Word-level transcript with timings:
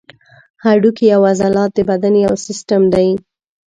هډوکي 0.63 1.07
او 1.15 1.21
عضلات 1.31 1.71
د 1.75 1.79
بدن 1.89 2.13
یو 2.25 2.33
سیستم 2.45 2.81
دی. 2.93 3.09